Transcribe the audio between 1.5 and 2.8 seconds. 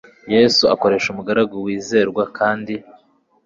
wizerwa kandi